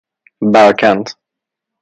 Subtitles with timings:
[0.53, 1.09] برکند